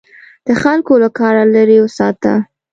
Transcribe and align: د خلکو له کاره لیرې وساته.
د 0.47 0.47
خلکو 0.61 0.93
له 1.03 1.09
کاره 1.19 1.43
لیرې 1.53 1.77
وساته. 1.81 2.33